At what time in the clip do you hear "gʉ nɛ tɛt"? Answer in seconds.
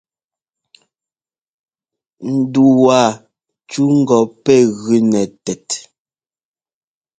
4.83-5.67